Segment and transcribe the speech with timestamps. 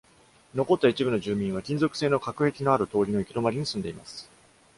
[0.55, 4.27] 残った一部の住民は、金属製の隔壁のある通の行き止まりに住んでいます。